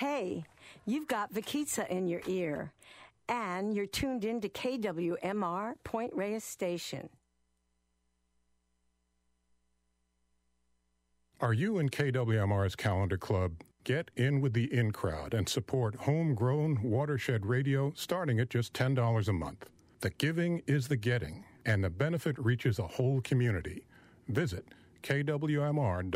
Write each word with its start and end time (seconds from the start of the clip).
Hey, 0.00 0.44
you've 0.86 1.08
got 1.08 1.34
Vakitsa 1.34 1.86
in 1.90 2.08
your 2.08 2.22
ear, 2.26 2.72
and 3.28 3.74
you're 3.74 3.84
tuned 3.84 4.24
in 4.24 4.40
to 4.40 4.48
KWMR 4.48 5.74
Point 5.84 6.14
Reyes 6.14 6.42
Station. 6.42 7.10
Are 11.38 11.52
you 11.52 11.78
in 11.78 11.90
KWMR's 11.90 12.76
Calendar 12.76 13.18
Club? 13.18 13.52
Get 13.84 14.10
in 14.16 14.40
with 14.40 14.54
the 14.54 14.72
in 14.72 14.90
crowd 14.90 15.34
and 15.34 15.46
support 15.46 15.94
homegrown 15.96 16.80
watershed 16.82 17.44
radio 17.44 17.92
starting 17.94 18.40
at 18.40 18.48
just 18.48 18.72
$10 18.72 19.28
a 19.28 19.32
month. 19.34 19.68
The 20.00 20.08
giving 20.08 20.62
is 20.66 20.88
the 20.88 20.96
getting, 20.96 21.44
and 21.66 21.84
the 21.84 21.90
benefit 21.90 22.38
reaches 22.38 22.78
a 22.78 22.86
whole 22.86 23.20
community. 23.20 23.84
Visit 24.28 24.64
kwmr.org. 25.02 26.10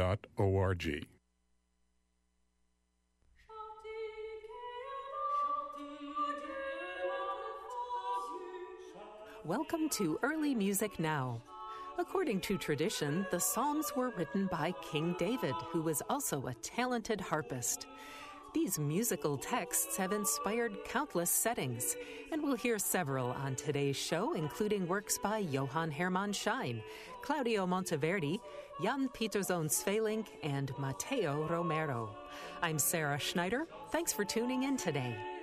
Welcome 9.46 9.90
to 9.90 10.18
Early 10.22 10.54
Music 10.54 10.98
Now. 10.98 11.38
According 11.98 12.40
to 12.40 12.56
tradition, 12.56 13.26
the 13.30 13.38
Psalms 13.38 13.92
were 13.94 14.08
written 14.16 14.46
by 14.46 14.72
King 14.90 15.14
David, 15.18 15.54
who 15.68 15.82
was 15.82 16.00
also 16.08 16.46
a 16.46 16.54
talented 16.54 17.20
harpist. 17.20 17.86
These 18.54 18.78
musical 18.78 19.36
texts 19.36 19.98
have 19.98 20.12
inspired 20.12 20.82
countless 20.86 21.28
settings, 21.28 21.94
and 22.32 22.42
we'll 22.42 22.56
hear 22.56 22.78
several 22.78 23.32
on 23.32 23.54
today's 23.54 23.98
show, 23.98 24.32
including 24.32 24.88
works 24.88 25.18
by 25.18 25.40
Johann 25.40 25.90
Hermann 25.90 26.32
Schein, 26.32 26.82
Claudio 27.20 27.66
Monteverdi, 27.66 28.40
Jan 28.82 29.10
Pieterszoon 29.10 29.68
Sweelinck, 29.68 30.28
and 30.42 30.72
Matteo 30.78 31.46
Romero. 31.48 32.16
I'm 32.62 32.78
Sarah 32.78 33.18
Schneider. 33.18 33.66
Thanks 33.90 34.10
for 34.10 34.24
tuning 34.24 34.62
in 34.62 34.78
today. 34.78 35.33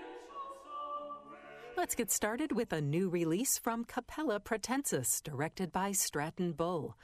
Let's 1.78 1.96
get 1.96 2.12
started 2.12 2.52
with 2.52 2.74
a 2.74 2.82
new 2.82 3.10
release 3.10 3.58
from 3.58 3.86
Cappella 3.86 4.40
Pratensis, 4.40 5.24
directed 5.24 5.72
by 5.72 5.94
Stratton 5.94 6.52
Bull. 6.52 6.98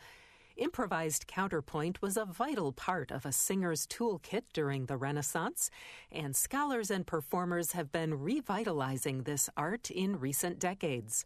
Improvised 0.58 1.26
counterpoint 1.26 2.02
was 2.02 2.18
a 2.18 2.26
vital 2.26 2.74
part 2.74 3.12
of 3.12 3.26
a 3.26 3.32
singer's 3.32 3.88
toolkit 3.88 4.44
during 4.54 4.86
the 4.86 4.98
Renaissance, 4.98 5.72
and 6.12 6.36
scholars 6.36 6.92
and 6.92 7.08
performers 7.08 7.72
have 7.72 7.92
been 7.92 8.20
revitalizing 8.20 9.24
this 9.24 9.50
art 9.56 9.90
in 9.90 10.20
recent 10.20 10.60
decades. 10.60 11.26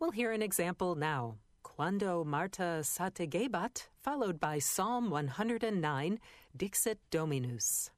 We'll 0.00 0.10
hear 0.10 0.32
an 0.32 0.42
example 0.42 0.94
now. 0.94 1.36
Quando 1.62 2.24
Martha 2.24 2.80
satagebat, 2.82 3.86
followed 4.02 4.40
by 4.40 4.58
Psalm 4.58 5.10
109, 5.10 6.18
Dixit 6.56 6.98
Dominus. 7.10 7.90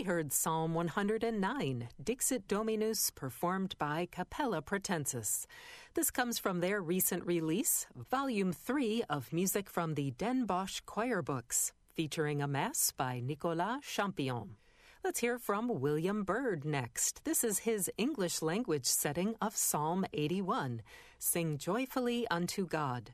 We 0.00 0.04
heard 0.04 0.32
Psalm 0.32 0.72
109, 0.72 1.88
Dixit 2.02 2.48
Dominus, 2.48 3.10
performed 3.10 3.74
by 3.76 4.08
Cappella 4.10 4.62
Pratensis. 4.62 5.44
This 5.92 6.10
comes 6.10 6.38
from 6.38 6.60
their 6.60 6.80
recent 6.80 7.26
release, 7.26 7.86
Volume 8.10 8.54
3 8.54 9.02
of 9.10 9.30
music 9.30 9.68
from 9.68 9.96
the 9.96 10.12
Den 10.12 10.46
Bosch 10.46 10.80
Choir 10.86 11.20
Books, 11.20 11.74
featuring 11.92 12.40
a 12.40 12.48
Mass 12.48 12.94
by 12.96 13.20
Nicolas 13.20 13.84
Champion. 13.84 14.56
Let's 15.04 15.20
hear 15.20 15.38
from 15.38 15.68
William 15.68 16.24
Byrd 16.24 16.64
next. 16.64 17.22
This 17.26 17.44
is 17.44 17.58
his 17.58 17.90
English 17.98 18.40
language 18.40 18.86
setting 18.86 19.34
of 19.42 19.54
Psalm 19.54 20.06
81 20.14 20.80
Sing 21.18 21.58
Joyfully 21.58 22.26
Unto 22.30 22.66
God. 22.66 23.10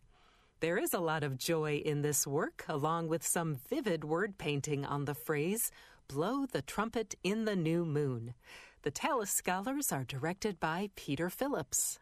There 0.60 0.78
is 0.78 0.94
a 0.94 1.00
lot 1.00 1.22
of 1.22 1.36
joy 1.36 1.82
in 1.84 2.00
this 2.00 2.26
work, 2.26 2.64
along 2.66 3.08
with 3.08 3.26
some 3.26 3.56
vivid 3.68 4.04
word 4.04 4.38
painting 4.38 4.86
on 4.86 5.04
the 5.04 5.14
phrase, 5.14 5.70
Blow 6.08 6.46
the 6.46 6.62
Trumpet 6.62 7.16
in 7.24 7.46
the 7.46 7.56
New 7.56 7.84
Moon. 7.84 8.34
The 8.82 8.92
Tallis 8.92 9.30
Scholars 9.30 9.90
are 9.90 10.04
directed 10.04 10.60
by 10.60 10.90
Peter 10.94 11.28
Phillips. 11.28 11.98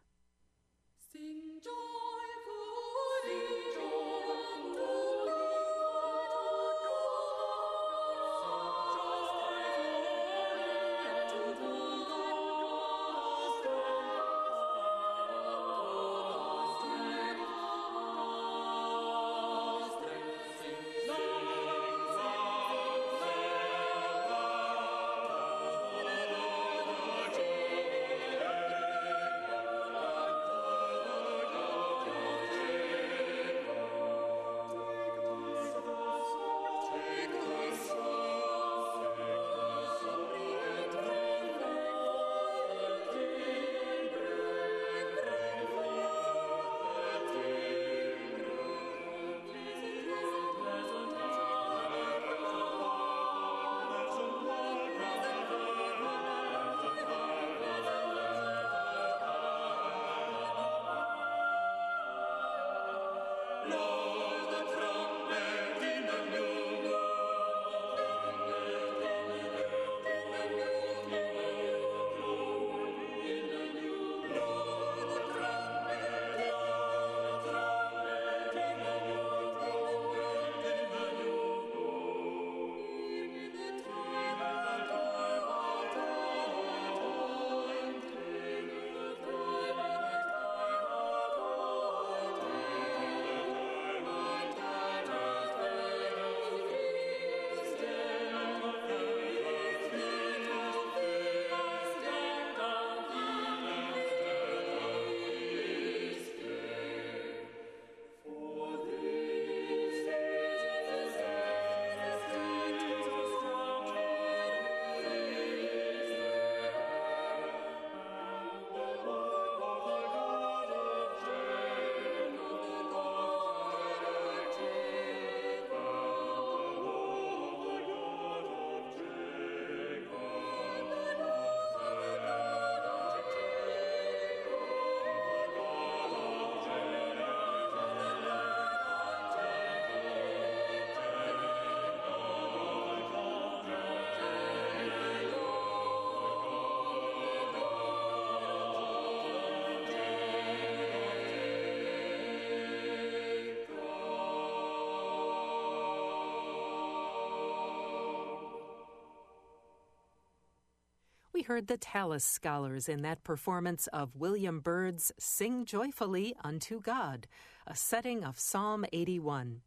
Heard 161.44 161.66
the 161.66 161.76
Tallis 161.76 162.24
Scholars 162.24 162.88
in 162.88 163.02
that 163.02 163.22
performance 163.22 163.86
of 163.88 164.16
William 164.16 164.60
Byrd's 164.60 165.12
Sing 165.18 165.66
Joyfully 165.66 166.34
Unto 166.42 166.80
God, 166.80 167.26
a 167.66 167.76
setting 167.76 168.24
of 168.24 168.38
Psalm 168.40 168.86
81. 168.94 169.60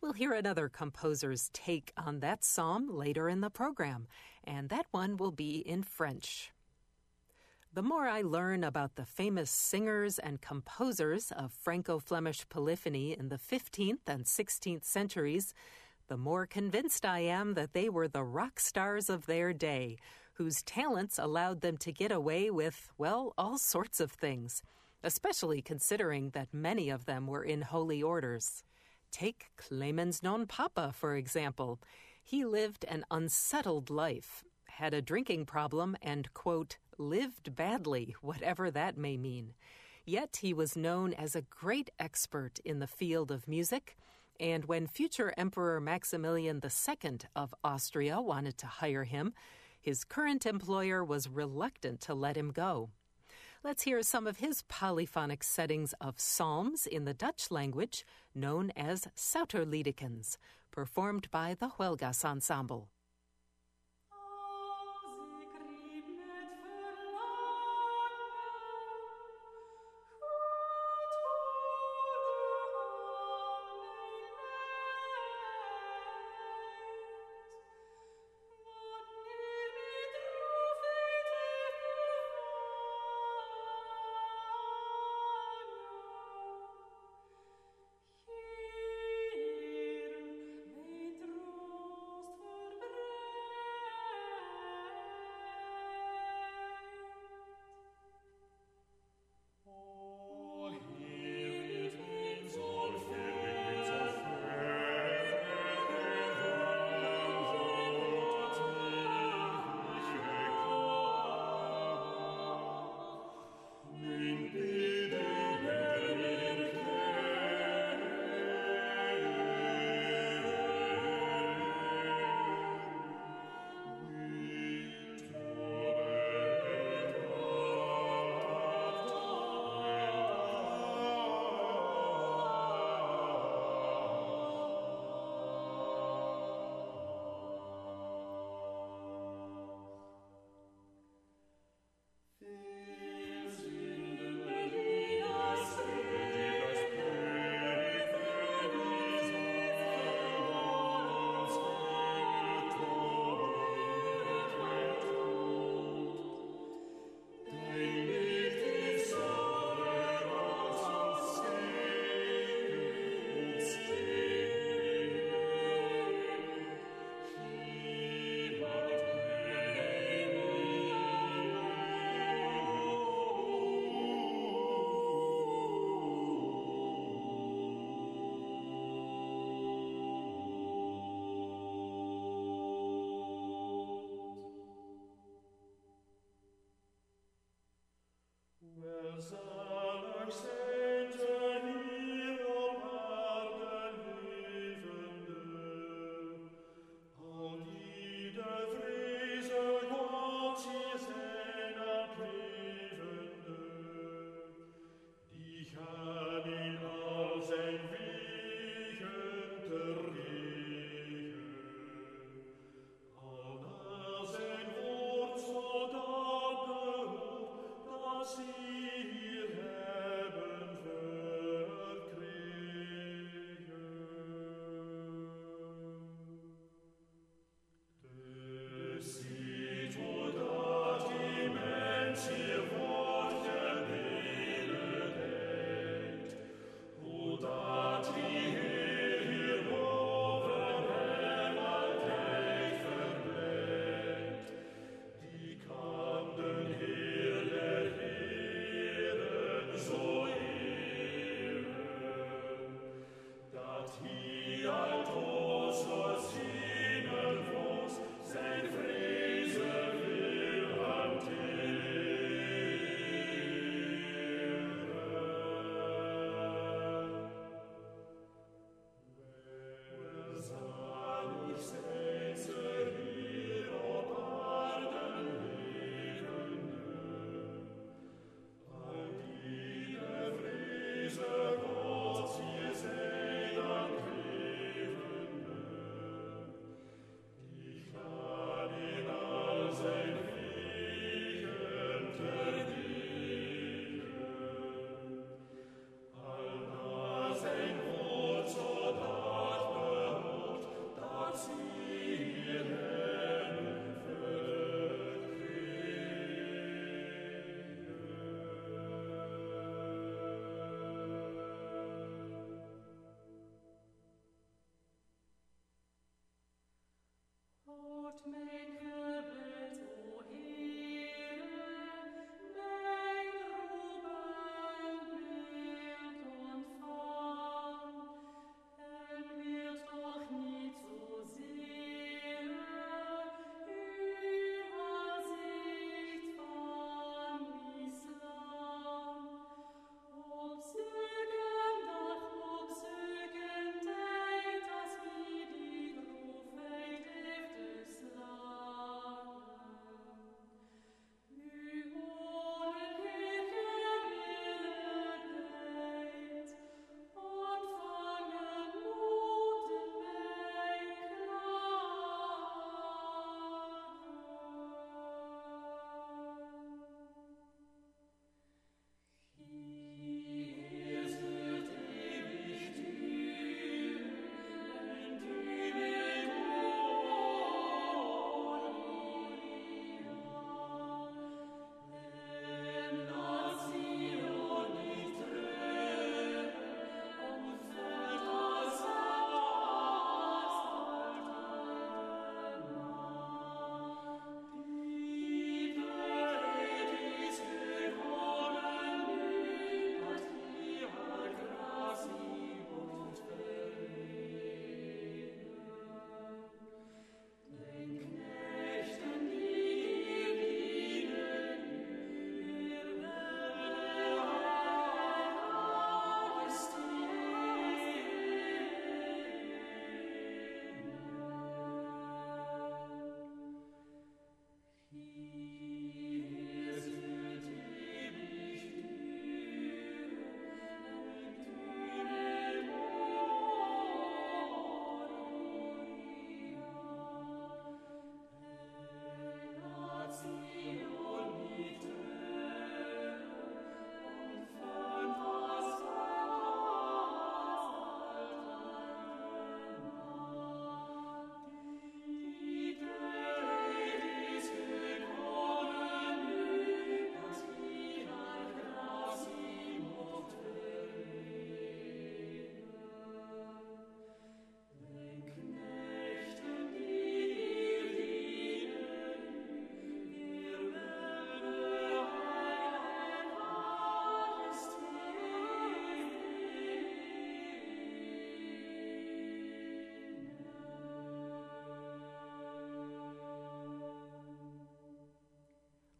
We'll 0.00 0.12
hear 0.12 0.32
another 0.32 0.68
composer's 0.68 1.50
take 1.52 1.92
on 1.96 2.18
that 2.20 2.42
psalm 2.42 2.88
later 2.92 3.28
in 3.28 3.42
the 3.42 3.48
program, 3.48 4.08
and 4.42 4.68
that 4.70 4.86
one 4.90 5.16
will 5.16 5.30
be 5.30 5.58
in 5.58 5.84
French. 5.84 6.52
The 7.72 7.82
more 7.82 8.08
I 8.08 8.22
learn 8.22 8.64
about 8.64 8.96
the 8.96 9.06
famous 9.06 9.50
singers 9.50 10.18
and 10.18 10.40
composers 10.40 11.30
of 11.30 11.52
Franco 11.52 12.00
Flemish 12.00 12.48
polyphony 12.48 13.16
in 13.16 13.28
the 13.28 13.38
15th 13.38 14.08
and 14.08 14.24
16th 14.24 14.84
centuries, 14.84 15.54
the 16.08 16.16
more 16.16 16.44
convinced 16.44 17.06
I 17.06 17.20
am 17.20 17.54
that 17.54 17.72
they 17.72 17.88
were 17.88 18.08
the 18.08 18.24
rock 18.24 18.58
stars 18.58 19.08
of 19.08 19.26
their 19.26 19.52
day 19.52 19.96
whose 20.34 20.62
talents 20.62 21.18
allowed 21.18 21.60
them 21.60 21.76
to 21.78 21.92
get 21.92 22.12
away 22.12 22.50
with, 22.50 22.88
well, 22.98 23.32
all 23.38 23.58
sorts 23.58 24.00
of 24.00 24.10
things, 24.10 24.62
especially 25.02 25.62
considering 25.62 26.30
that 26.30 26.52
many 26.52 26.90
of 26.90 27.06
them 27.06 27.26
were 27.26 27.44
in 27.44 27.62
holy 27.62 28.02
orders. 28.02 28.64
Take 29.10 29.50
Clemens 29.56 30.22
non 30.22 30.46
Papa, 30.46 30.92
for 30.92 31.14
example. 31.14 31.80
He 32.22 32.44
lived 32.44 32.84
an 32.88 33.04
unsettled 33.10 33.90
life, 33.90 34.42
had 34.66 34.92
a 34.92 35.02
drinking 35.02 35.46
problem, 35.46 35.96
and, 36.02 36.32
quote, 36.34 36.78
lived 36.98 37.54
badly, 37.54 38.16
whatever 38.20 38.70
that 38.70 38.96
may 38.96 39.16
mean. 39.16 39.54
Yet 40.04 40.38
he 40.40 40.52
was 40.52 40.76
known 40.76 41.14
as 41.14 41.36
a 41.36 41.42
great 41.42 41.90
expert 41.98 42.58
in 42.64 42.80
the 42.80 42.86
field 42.86 43.30
of 43.30 43.46
music, 43.46 43.96
and 44.40 44.64
when 44.64 44.86
future 44.86 45.32
Emperor 45.36 45.80
Maximilian 45.80 46.60
II 46.64 47.18
of 47.36 47.54
Austria 47.62 48.20
wanted 48.20 48.58
to 48.58 48.66
hire 48.66 49.04
him, 49.04 49.32
his 49.84 50.02
current 50.02 50.46
employer 50.46 51.04
was 51.04 51.28
reluctant 51.28 52.00
to 52.00 52.14
let 52.14 52.38
him 52.38 52.50
go. 52.52 52.88
Let's 53.62 53.82
hear 53.82 54.02
some 54.02 54.26
of 54.26 54.38
his 54.38 54.62
polyphonic 54.62 55.44
settings 55.44 55.92
of 56.00 56.18
psalms 56.18 56.86
in 56.86 57.04
the 57.04 57.12
Dutch 57.12 57.50
language 57.50 58.06
known 58.34 58.72
as 58.74 59.08
Souterliedekens, 59.14 60.38
performed 60.70 61.30
by 61.30 61.52
the 61.52 61.68
Huelgas 61.68 62.24
Ensemble. 62.24 62.88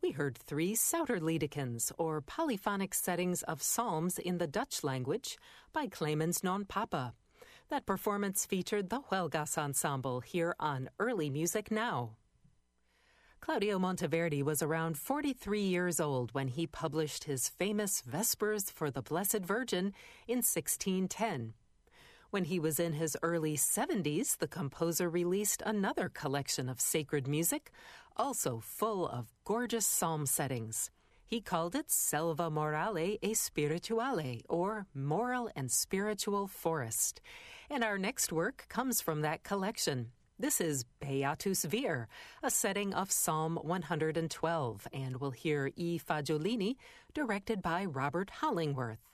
We 0.04 0.10
heard 0.10 0.36
three 0.36 0.74
Souterliedekens, 0.74 1.90
or 1.96 2.20
polyphonic 2.20 2.92
settings 2.92 3.42
of 3.44 3.62
psalms 3.62 4.18
in 4.18 4.36
the 4.36 4.46
Dutch 4.46 4.84
language, 4.84 5.38
by 5.72 5.86
Clemens 5.86 6.44
non 6.44 6.66
Papa. 6.66 7.14
That 7.70 7.86
performance 7.86 8.44
featured 8.44 8.90
the 8.90 9.00
Huelgas 9.00 9.56
Ensemble 9.56 10.20
here 10.20 10.54
on 10.60 10.90
Early 10.98 11.30
Music 11.30 11.70
Now. 11.70 12.16
Claudio 13.40 13.78
Monteverdi 13.78 14.42
was 14.42 14.60
around 14.60 14.98
43 14.98 15.62
years 15.62 15.98
old 15.98 16.34
when 16.34 16.48
he 16.48 16.66
published 16.66 17.24
his 17.24 17.48
famous 17.48 18.02
Vespers 18.02 18.70
for 18.70 18.90
the 18.90 19.00
Blessed 19.00 19.42
Virgin 19.42 19.94
in 20.28 20.42
1610. 20.42 21.54
When 22.34 22.46
he 22.46 22.58
was 22.58 22.80
in 22.80 22.94
his 22.94 23.16
early 23.22 23.56
70s, 23.56 24.38
the 24.38 24.48
composer 24.48 25.08
released 25.08 25.62
another 25.64 26.08
collection 26.08 26.68
of 26.68 26.80
sacred 26.80 27.28
music, 27.28 27.70
also 28.16 28.58
full 28.58 29.06
of 29.06 29.32
gorgeous 29.44 29.86
psalm 29.86 30.26
settings. 30.26 30.90
He 31.24 31.40
called 31.40 31.76
it 31.76 31.92
Selva 31.92 32.50
Morale 32.50 33.18
e 33.22 33.34
Spirituale, 33.34 34.40
or 34.48 34.86
Moral 34.92 35.48
and 35.54 35.70
Spiritual 35.70 36.48
Forest. 36.48 37.20
And 37.70 37.84
our 37.84 37.98
next 37.98 38.32
work 38.32 38.66
comes 38.68 39.00
from 39.00 39.20
that 39.20 39.44
collection. 39.44 40.10
This 40.36 40.60
is 40.60 40.86
Beatus 41.00 41.64
Vir, 41.64 42.08
a 42.42 42.50
setting 42.50 42.92
of 42.94 43.12
Psalm 43.12 43.60
112, 43.62 44.88
and 44.92 45.18
we'll 45.18 45.30
hear 45.30 45.70
E. 45.76 46.00
Fagiolini, 46.00 46.74
directed 47.14 47.62
by 47.62 47.84
Robert 47.84 48.32
Hollingworth. 48.42 49.13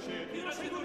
Pinochet, 0.00 0.32
Pinochet, 0.32 0.70
Pinochet. 0.70 0.79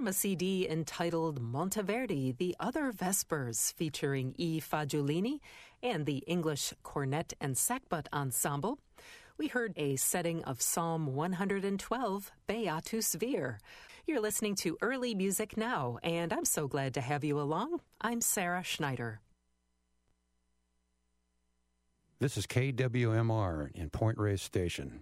From 0.00 0.08
a 0.08 0.12
CD 0.14 0.66
entitled 0.66 1.42
Monteverdi, 1.42 2.34
The 2.34 2.56
Other 2.58 2.90
Vespers, 2.90 3.72
featuring 3.72 4.34
E. 4.38 4.58
Fagiolini 4.58 5.40
and 5.82 6.06
the 6.06 6.24
English 6.26 6.72
Cornet 6.82 7.34
and 7.38 7.54
Sackbut 7.54 8.06
Ensemble. 8.10 8.78
We 9.36 9.48
heard 9.48 9.74
a 9.76 9.96
setting 9.96 10.42
of 10.44 10.62
Psalm 10.62 11.14
112, 11.14 12.32
Beatus 12.48 13.14
Vir. 13.14 13.58
You're 14.06 14.22
listening 14.22 14.54
to 14.54 14.78
Early 14.80 15.14
Music 15.14 15.58
Now, 15.58 15.98
and 16.02 16.32
I'm 16.32 16.46
so 16.46 16.66
glad 16.66 16.94
to 16.94 17.02
have 17.02 17.22
you 17.22 17.38
along. 17.38 17.82
I'm 18.00 18.22
Sarah 18.22 18.64
Schneider. 18.64 19.20
This 22.20 22.38
is 22.38 22.46
KWMR 22.46 23.70
in 23.74 23.90
Point 23.90 24.16
Reyes 24.16 24.40
Station. 24.40 25.00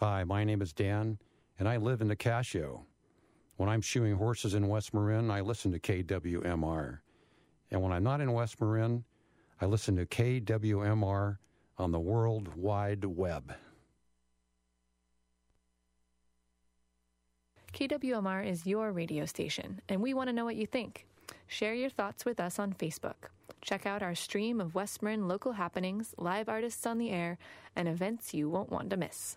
Hi, 0.00 0.24
my 0.24 0.42
name 0.42 0.60
is 0.60 0.72
Dan, 0.72 1.20
and 1.56 1.68
I 1.68 1.76
live 1.76 2.00
in 2.00 2.08
Nicasio. 2.08 2.84
When 3.56 3.68
I'm 3.68 3.80
shoeing 3.80 4.16
horses 4.16 4.54
in 4.54 4.68
West 4.68 4.92
Marin, 4.92 5.30
I 5.30 5.40
listen 5.40 5.70
to 5.72 5.78
KWMR. 5.78 6.98
And 7.70 7.82
when 7.82 7.92
I'm 7.92 8.02
not 8.02 8.20
in 8.20 8.32
West 8.32 8.60
Marin, 8.60 9.04
I 9.60 9.66
listen 9.66 9.96
to 9.96 10.06
KWMR 10.06 11.38
on 11.78 11.92
the 11.92 12.00
World 12.00 12.56
Wide 12.56 13.04
Web. 13.04 13.54
KWMR 17.72 18.46
is 18.46 18.66
your 18.66 18.92
radio 18.92 19.26
station, 19.26 19.80
and 19.88 20.00
we 20.00 20.14
want 20.14 20.28
to 20.28 20.32
know 20.32 20.44
what 20.44 20.56
you 20.56 20.66
think. 20.66 21.06
Share 21.46 21.74
your 21.74 21.90
thoughts 21.90 22.24
with 22.24 22.38
us 22.38 22.58
on 22.58 22.72
Facebook. 22.72 23.30
Check 23.60 23.86
out 23.86 24.02
our 24.02 24.14
stream 24.14 24.60
of 24.60 24.74
West 24.74 25.02
Marin 25.02 25.26
local 25.26 25.52
happenings, 25.52 26.14
live 26.18 26.48
artists 26.48 26.86
on 26.86 26.98
the 26.98 27.10
air, 27.10 27.38
and 27.74 27.88
events 27.88 28.34
you 28.34 28.48
won't 28.48 28.70
want 28.70 28.90
to 28.90 28.96
miss. 28.96 29.36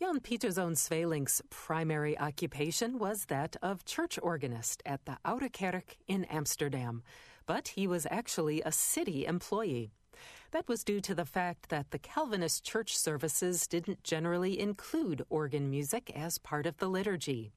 Jan 0.00 0.20
Pieterszoon 0.20 0.76
Sweelinck's 0.76 1.42
primary 1.50 2.16
occupation 2.16 3.00
was 3.00 3.24
that 3.24 3.56
of 3.60 3.84
church 3.84 4.16
organist 4.22 4.80
at 4.86 5.04
the 5.06 5.18
Oude 5.24 5.52
Kerk 5.52 5.96
in 6.06 6.24
Amsterdam, 6.26 7.02
but 7.46 7.68
he 7.68 7.88
was 7.88 8.06
actually 8.08 8.62
a 8.62 8.70
city 8.70 9.26
employee. 9.26 9.90
That 10.52 10.68
was 10.68 10.84
due 10.84 11.00
to 11.00 11.16
the 11.16 11.24
fact 11.24 11.68
that 11.70 11.90
the 11.90 11.98
Calvinist 11.98 12.62
church 12.62 12.96
services 12.96 13.66
didn't 13.66 14.04
generally 14.04 14.60
include 14.60 15.24
organ 15.28 15.68
music 15.68 16.12
as 16.14 16.38
part 16.38 16.64
of 16.64 16.76
the 16.76 16.88
liturgy. 16.88 17.50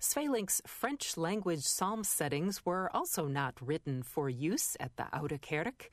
Sweelinck's 0.00 0.60
French 0.66 1.16
language 1.16 1.62
psalm 1.62 2.02
settings 2.02 2.66
were 2.66 2.90
also 2.92 3.26
not 3.28 3.54
written 3.60 4.02
for 4.02 4.28
use 4.28 4.76
at 4.80 4.96
the 4.96 5.06
Oude 5.12 5.38
Kerk. 5.40 5.88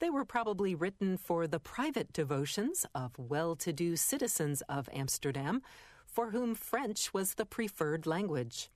They 0.00 0.08
were 0.08 0.24
probably 0.24 0.74
written 0.74 1.18
for 1.18 1.46
the 1.46 1.60
private 1.60 2.10
devotions 2.14 2.86
of 2.94 3.18
well 3.18 3.54
to 3.56 3.70
do 3.70 3.96
citizens 3.96 4.62
of 4.62 4.88
Amsterdam, 4.94 5.60
for 6.06 6.30
whom 6.30 6.54
French 6.54 7.12
was 7.12 7.34
the 7.34 7.44
preferred 7.44 8.06
language. 8.06 8.70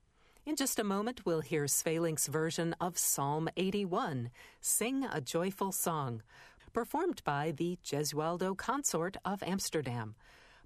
In 0.44 0.54
just 0.54 0.78
a 0.78 0.84
moment, 0.84 1.24
we'll 1.24 1.40
hear 1.40 1.64
Sweelinck's 1.64 2.26
version 2.26 2.76
of 2.78 2.98
Psalm 2.98 3.48
81, 3.56 4.30
Sing 4.60 5.04
a 5.10 5.22
Joyful 5.22 5.72
Song, 5.72 6.22
performed 6.74 7.22
by 7.24 7.52
the 7.56 7.78
Gesualdo 7.82 8.54
Consort 8.54 9.16
of 9.24 9.42
Amsterdam. 9.42 10.16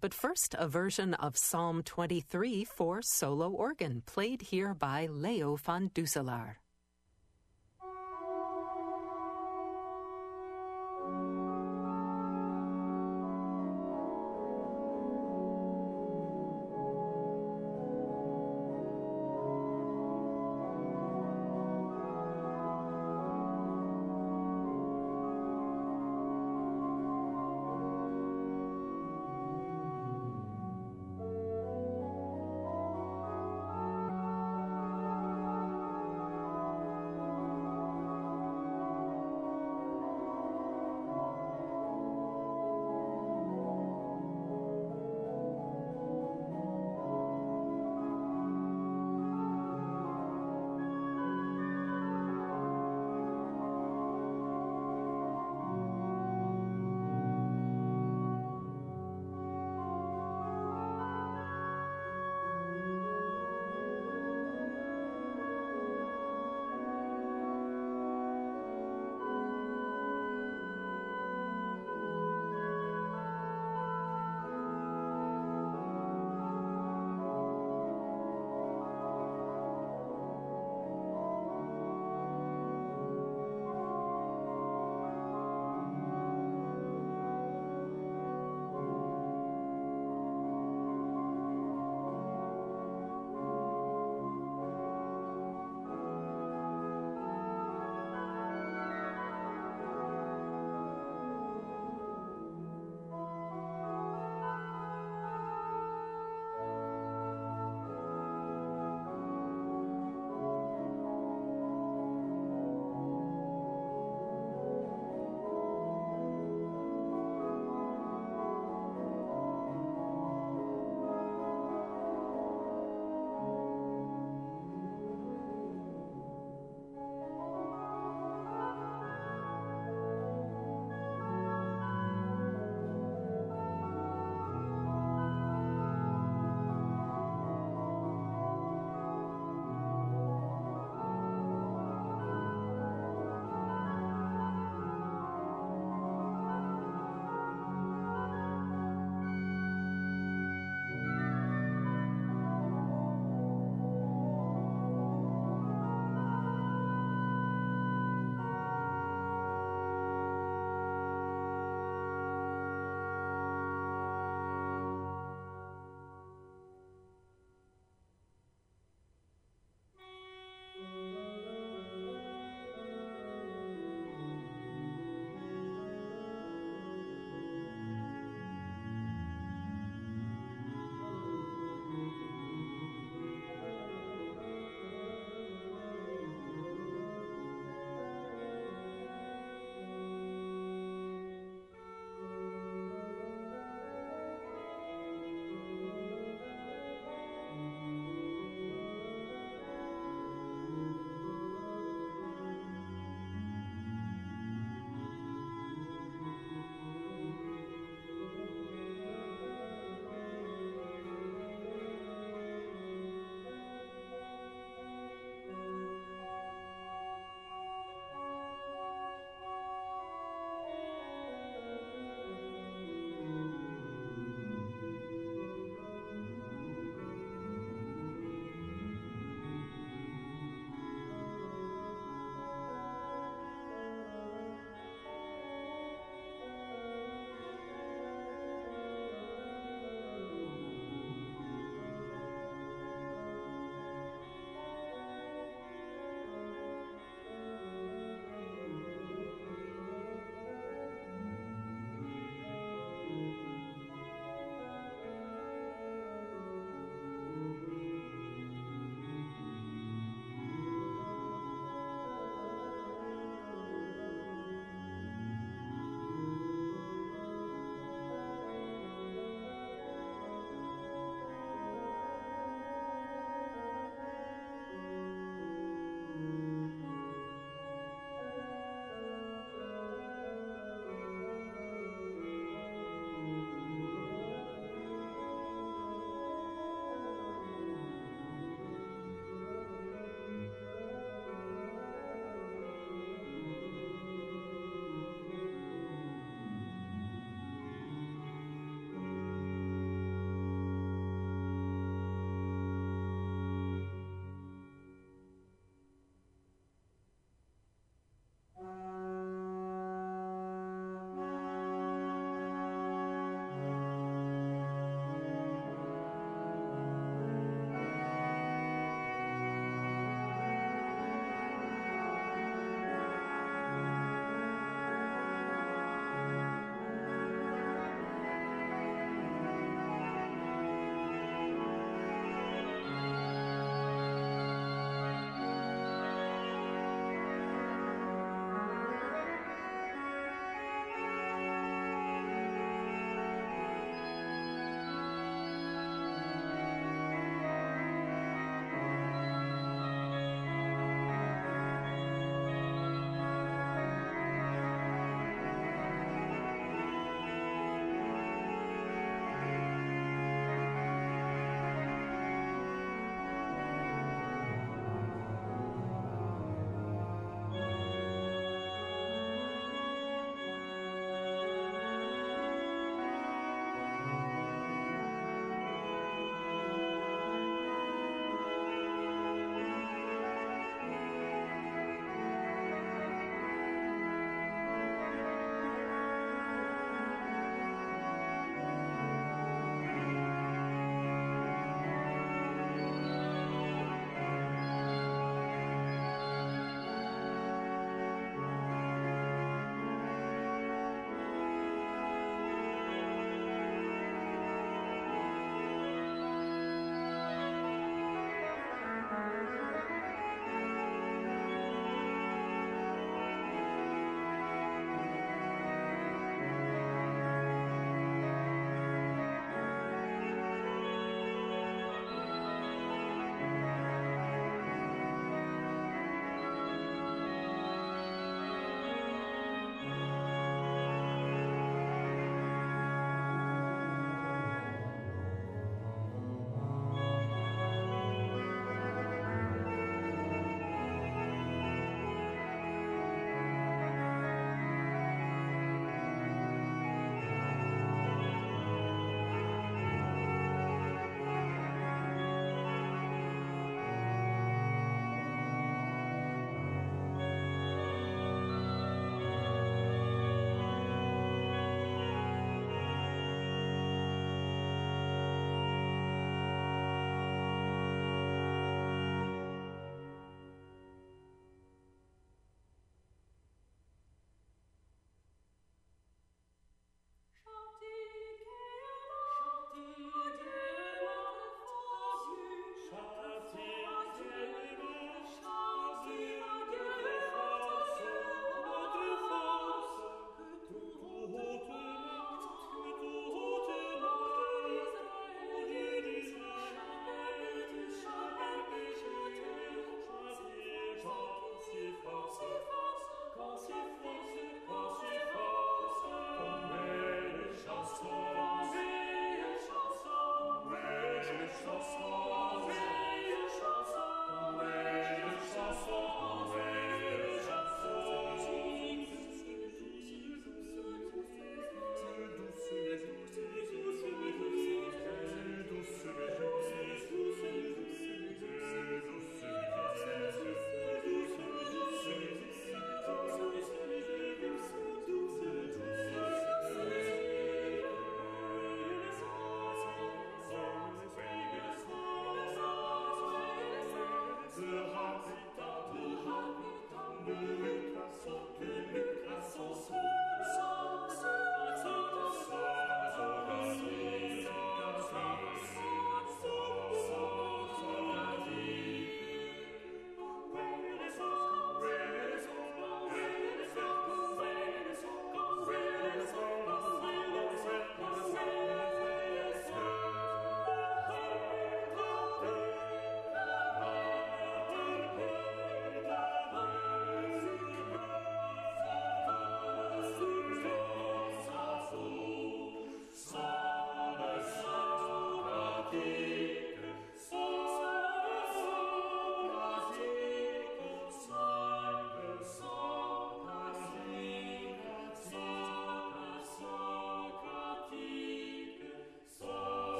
But 0.00 0.14
first, 0.14 0.54
a 0.58 0.66
version 0.66 1.12
of 1.12 1.36
Psalm 1.36 1.82
23 1.82 2.64
for 2.64 3.02
solo 3.02 3.50
organ, 3.50 4.02
played 4.06 4.40
here 4.40 4.72
by 4.72 5.06
Leo 5.06 5.56
van 5.56 5.90
Doeselaar. 5.94 6.56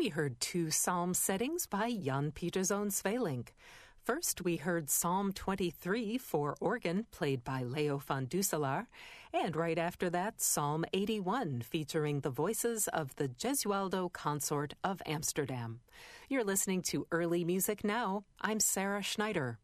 We 0.00 0.08
heard 0.08 0.40
two 0.40 0.70
psalm 0.70 1.12
settings 1.12 1.66
by 1.66 1.92
Jan 1.92 2.32
Pieterszoon 2.32 2.90
Sweelinck. 2.90 3.48
First, 4.02 4.40
we 4.40 4.56
heard 4.56 4.88
Psalm 4.88 5.30
23 5.30 6.16
for 6.16 6.56
organ, 6.58 7.04
played 7.10 7.44
by 7.44 7.64
Leo 7.64 7.98
van 7.98 8.26
Doeselaar, 8.26 8.86
and 9.34 9.54
right 9.54 9.76
after 9.76 10.08
that, 10.08 10.40
Psalm 10.40 10.86
81, 10.94 11.60
featuring 11.68 12.20
the 12.20 12.30
voices 12.30 12.88
of 12.88 13.14
the 13.16 13.28
Gesualdo 13.28 14.10
Consort 14.10 14.72
of 14.82 15.02
Amsterdam. 15.04 15.80
You're 16.30 16.44
listening 16.44 16.80
to 16.84 17.06
Early 17.12 17.44
Music 17.44 17.84
Now. 17.84 18.24
I'm 18.40 18.58
Sarah 18.58 19.02
Schneider. 19.02 19.58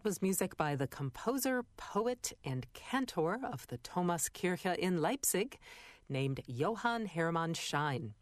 That 0.00 0.08
was 0.08 0.22
music 0.22 0.56
by 0.56 0.76
the 0.76 0.86
composer, 0.86 1.62
poet, 1.76 2.32
and 2.42 2.66
cantor 2.72 3.38
of 3.44 3.66
the 3.66 3.76
Thomaskirche 3.76 4.74
in 4.78 5.02
Leipzig, 5.02 5.58
named 6.08 6.40
Johann 6.46 7.04
Hermann 7.04 7.52
Schein. 7.52 8.14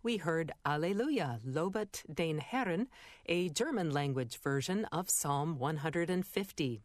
We 0.00 0.18
heard 0.18 0.52
Alleluia, 0.64 1.40
Lobet 1.44 2.04
den 2.08 2.38
Herren, 2.38 2.86
a 3.26 3.48
German 3.48 3.90
language 3.90 4.38
version 4.38 4.84
of 4.92 5.10
Psalm 5.10 5.58
150. 5.58 6.82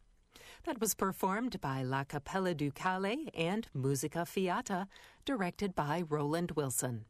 That 0.63 0.81
was 0.81 0.95
performed 0.95 1.61
by 1.61 1.83
La 1.83 2.03
Capella 2.03 2.55
Ducale 2.55 3.29
and 3.35 3.67
Musica 3.75 4.25
Fiata, 4.25 4.87
directed 5.25 5.75
by 5.75 6.01
Roland 6.09 6.53
Wilson. 6.55 7.05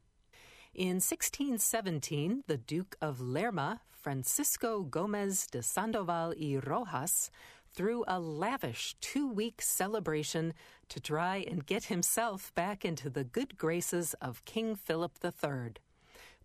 In 0.74 1.00
1617, 1.00 2.44
the 2.46 2.56
Duke 2.56 2.96
of 3.00 3.20
Lerma, 3.20 3.80
Francisco 3.90 4.82
Gomez 4.82 5.48
de 5.48 5.64
Sandoval 5.64 6.32
y 6.40 6.60
Rojas, 6.64 7.28
threw 7.74 8.04
a 8.06 8.20
lavish 8.20 8.94
two 9.00 9.28
week 9.28 9.60
celebration 9.60 10.54
to 10.88 11.00
try 11.00 11.38
and 11.38 11.66
get 11.66 11.84
himself 11.86 12.54
back 12.54 12.84
into 12.84 13.10
the 13.10 13.24
good 13.24 13.58
graces 13.58 14.14
of 14.22 14.44
King 14.44 14.76
Philip 14.76 15.18
III. 15.24 15.74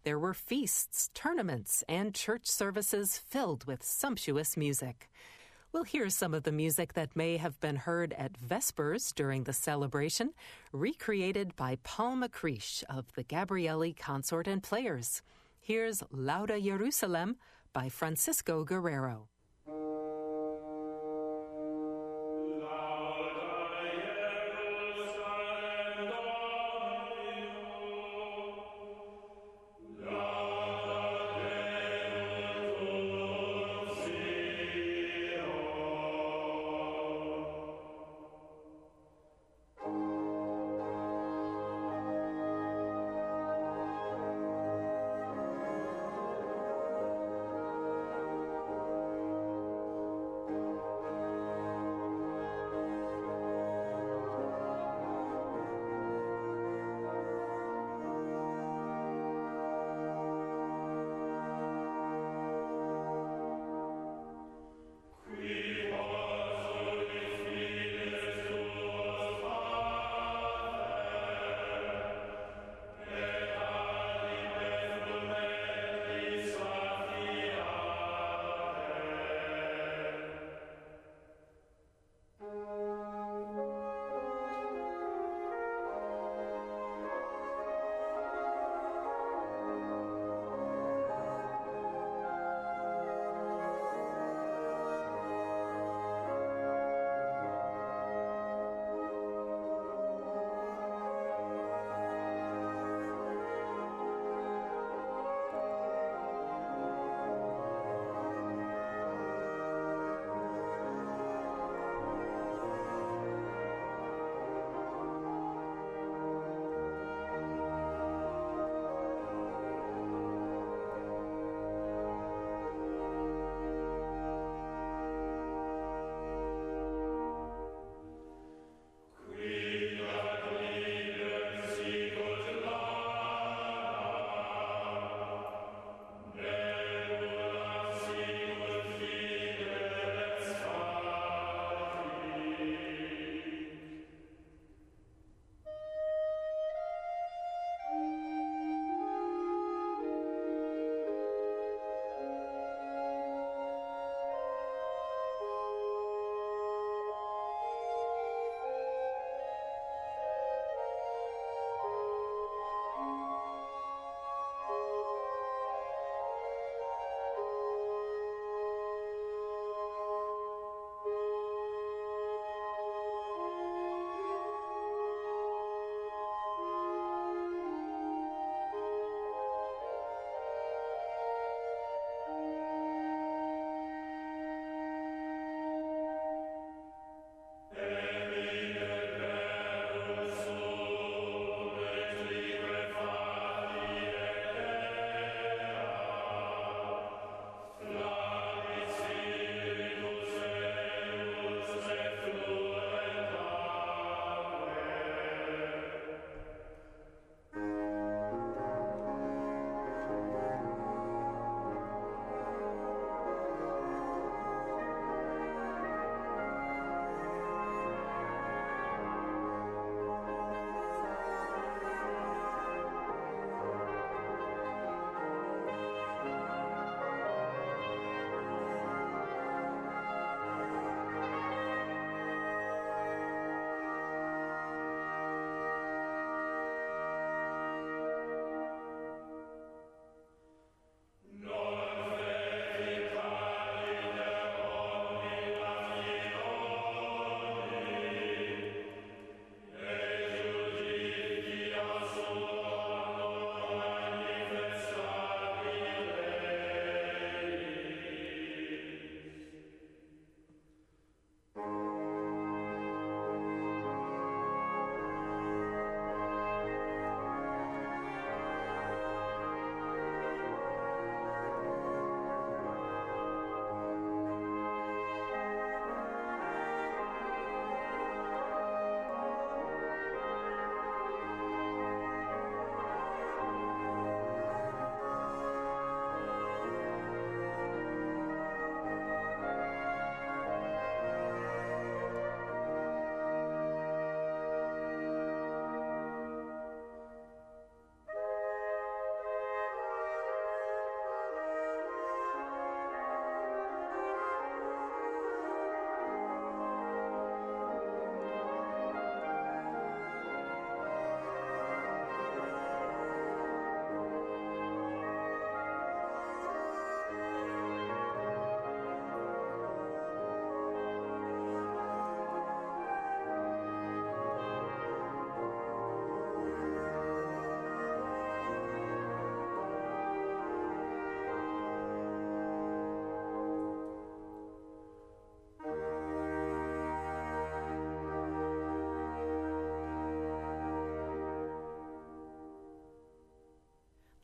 There 0.03 0.17
were 0.17 0.33
feasts, 0.33 1.11
tournaments, 1.13 1.83
and 1.87 2.15
church 2.15 2.47
services 2.47 3.19
filled 3.19 3.65
with 3.65 3.83
sumptuous 3.83 4.57
music. 4.57 5.07
We'll 5.75 5.83
hear 5.83 6.09
some 6.09 6.33
of 6.33 6.43
the 6.43 6.53
music 6.53 6.93
that 6.93 7.17
may 7.17 7.35
have 7.35 7.59
been 7.59 7.75
heard 7.75 8.13
at 8.13 8.37
Vespers 8.37 9.11
during 9.13 9.43
the 9.43 9.51
celebration, 9.51 10.33
recreated 10.71 11.53
by 11.57 11.79
Paul 11.83 12.15
McCreesh 12.15 12.85
of 12.85 13.11
the 13.15 13.25
Gabrieli 13.25 13.93
Consort 13.93 14.47
and 14.47 14.63
Players. 14.63 15.21
Here's 15.59 16.01
Lauda 16.09 16.61
Jerusalem 16.61 17.35
by 17.73 17.89
Francisco 17.89 18.63
Guerrero. 18.63 19.27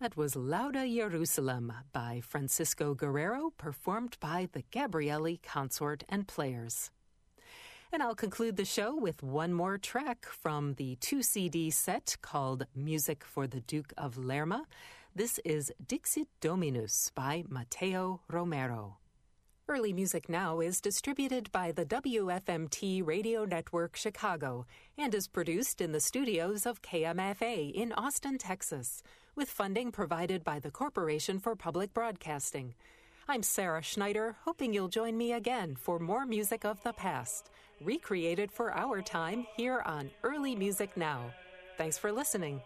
That 0.01 0.17
was 0.17 0.35
Lauda 0.35 0.87
Jerusalem 0.87 1.71
by 1.93 2.21
Francisco 2.23 2.95
Guerrero, 2.95 3.53
performed 3.55 4.17
by 4.19 4.49
the 4.51 4.63
Gabrieli 4.71 5.39
Consort 5.43 6.03
and 6.09 6.27
Players. 6.27 6.89
And 7.93 8.01
I'll 8.01 8.15
conclude 8.15 8.57
the 8.57 8.65
show 8.65 8.95
with 8.95 9.21
one 9.21 9.53
more 9.53 9.77
track 9.77 10.25
from 10.25 10.73
the 10.73 10.95
two 10.95 11.21
CD 11.21 11.69
set 11.69 12.17
called 12.23 12.65
Music 12.75 13.23
for 13.23 13.45
the 13.45 13.59
Duke 13.59 13.93
of 13.95 14.17
Lerma. 14.17 14.65
This 15.15 15.39
is 15.45 15.71
Dixit 15.87 16.29
Dominus 16.39 17.11
by 17.13 17.43
Mateo 17.47 18.21
Romero. 18.27 18.97
Early 19.69 19.93
Music 19.93 20.27
Now 20.27 20.61
is 20.61 20.81
distributed 20.81 21.51
by 21.51 21.71
the 21.71 21.85
WFMT 21.85 23.05
Radio 23.05 23.45
Network 23.45 23.95
Chicago 23.95 24.65
and 24.97 25.13
is 25.13 25.27
produced 25.27 25.79
in 25.79 25.91
the 25.91 25.99
studios 25.99 26.65
of 26.65 26.81
KMFA 26.81 27.71
in 27.71 27.93
Austin, 27.93 28.39
Texas 28.39 29.03
with 29.35 29.49
funding 29.49 29.91
provided 29.91 30.43
by 30.43 30.59
the 30.59 30.71
Corporation 30.71 31.39
for 31.39 31.55
Public 31.55 31.93
Broadcasting. 31.93 32.73
I'm 33.27 33.43
Sarah 33.43 33.81
Schneider, 33.81 34.35
hoping 34.43 34.73
you'll 34.73 34.87
join 34.87 35.17
me 35.17 35.33
again 35.33 35.75
for 35.75 35.99
more 35.99 36.25
music 36.25 36.65
of 36.65 36.83
the 36.83 36.93
past, 36.93 37.49
recreated 37.79 38.51
for 38.51 38.73
our 38.73 39.01
time 39.01 39.45
here 39.55 39.81
on 39.85 40.09
Early 40.23 40.55
Music 40.55 40.97
Now. 40.97 41.31
Thanks 41.77 41.97
for 41.97 42.11
listening. 42.11 42.61